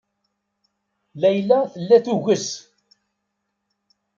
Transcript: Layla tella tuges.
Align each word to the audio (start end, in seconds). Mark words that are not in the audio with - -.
Layla 1.21 1.59
tella 1.73 1.97
tuges. 2.05 2.45